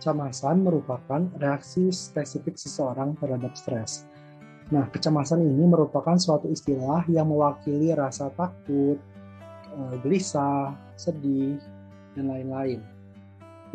[0.00, 4.08] kecemasan merupakan reaksi spesifik seseorang terhadap stres.
[4.72, 8.96] Nah, kecemasan ini merupakan suatu istilah yang mewakili rasa takut,
[9.76, 11.60] eh, gelisah, sedih,
[12.16, 12.80] dan lain-lain.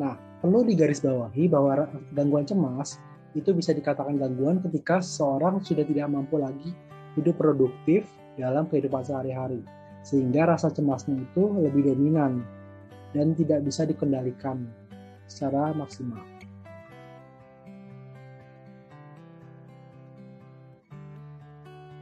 [0.02, 1.86] Nah, perlu digarisbawahi bahwa
[2.18, 2.98] gangguan cemas
[3.38, 6.74] itu bisa dikatakan gangguan ketika seseorang sudah tidak mampu lagi
[7.22, 9.62] hidup produktif dalam kehidupan sehari-hari,
[10.02, 12.42] sehingga rasa cemasnya itu lebih dominan
[13.14, 14.66] dan tidak bisa dikendalikan
[15.26, 16.22] secara maksimal.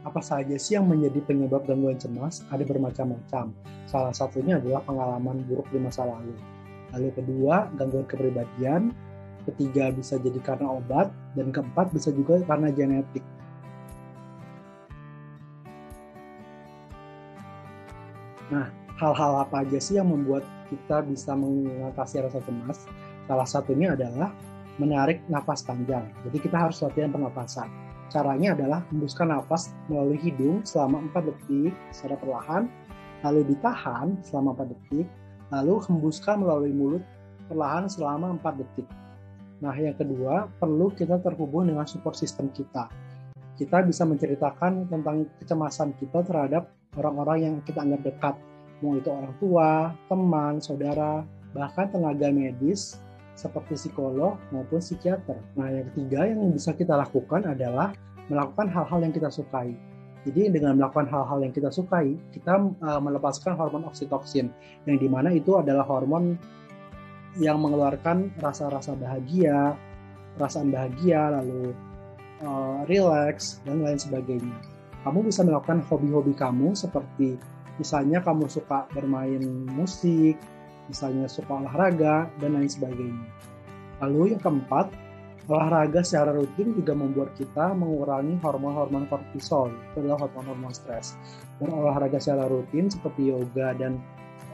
[0.04, 2.44] Apa saja sih yang menjadi penyebab gangguan cemas?
[2.52, 3.56] Ada bermacam-macam.
[3.88, 6.36] Salah satunya adalah pengalaman buruk di masa lalu.
[6.92, 8.92] Lalu kedua, gangguan kepribadian.
[9.48, 11.08] Ketiga bisa jadi karena obat.
[11.32, 13.24] Dan keempat bisa juga karena genetik.
[18.52, 18.68] Nah,
[19.00, 22.84] hal-hal apa aja sih yang membuat kita bisa mengatasi rasa cemas?
[23.24, 24.32] Salah satunya adalah
[24.76, 26.04] menarik nafas panjang.
[26.28, 27.70] Jadi kita harus latihan pernapasan.
[28.12, 32.62] Caranya adalah hembuskan nafas melalui hidung selama 4 detik secara perlahan,
[33.24, 35.06] lalu ditahan selama 4 detik,
[35.50, 37.02] lalu hembuskan melalui mulut
[37.48, 38.86] perlahan selama 4 detik.
[39.64, 42.90] Nah, yang kedua, perlu kita terhubung dengan support system kita.
[43.54, 48.34] Kita bisa menceritakan tentang kecemasan kita terhadap orang-orang yang kita anggap dekat,
[48.82, 49.70] mau itu orang tua,
[50.10, 51.22] teman, saudara,
[51.54, 52.98] bahkan tenaga medis
[53.34, 55.38] seperti psikolog maupun psikiater.
[55.58, 57.90] Nah, yang ketiga yang bisa kita lakukan adalah
[58.30, 59.74] melakukan hal-hal yang kita sukai.
[60.24, 64.48] Jadi dengan melakukan hal-hal yang kita sukai, kita uh, melepaskan hormon oksitoksin,
[64.88, 66.40] yang di mana itu adalah hormon
[67.36, 69.76] yang mengeluarkan rasa-rasa bahagia,
[70.38, 71.76] perasaan bahagia, lalu
[72.40, 74.56] uh, relax dan lain sebagainya.
[75.04, 77.36] Kamu bisa melakukan hobi-hobi kamu seperti
[77.76, 80.38] misalnya kamu suka bermain musik,
[80.88, 83.26] misalnya suka olahraga, dan lain sebagainya.
[84.02, 84.90] Lalu yang keempat,
[85.48, 91.16] olahraga secara rutin juga membuat kita mengurangi hormon-hormon kortisol, itu adalah hormon-hormon stres.
[91.60, 94.00] Dan olahraga secara rutin seperti yoga dan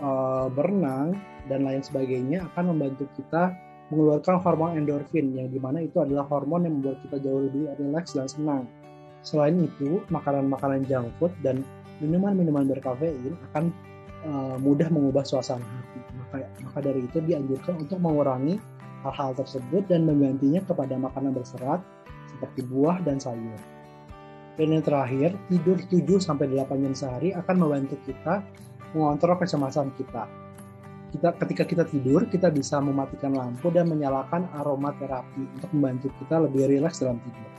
[0.02, 0.10] e,
[0.50, 1.14] berenang
[1.46, 3.54] dan lain sebagainya akan membantu kita
[3.90, 8.14] mengeluarkan hormon endorfin yang di mana itu adalah hormon yang membuat kita jauh lebih rileks
[8.14, 8.62] dan senang.
[9.20, 11.60] Selain itu, makanan-makanan junk food dan
[12.00, 13.74] minuman-minuman berkafein akan
[14.26, 16.00] uh, mudah mengubah suasana hati.
[16.16, 18.56] Maka, maka dari itu dianjurkan untuk mengurangi
[19.04, 21.80] hal-hal tersebut dan menggantinya kepada makanan berserat
[22.28, 23.56] seperti buah dan sayur.
[24.60, 28.44] Dan yang terakhir, tidur 7-8 jam sehari akan membantu kita
[28.92, 30.28] mengontrol kecemasan kita.
[31.10, 36.70] Kita, ketika kita tidur, kita bisa mematikan lampu dan menyalakan aromaterapi untuk membantu kita lebih
[36.70, 37.50] rileks dalam tidur.